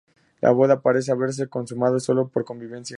[0.41, 2.89] La boda parece haberse consumado sólo por conveniencia.